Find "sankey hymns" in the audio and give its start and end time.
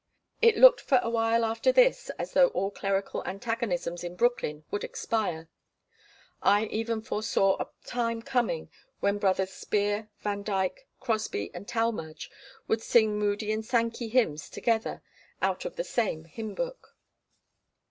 13.63-14.49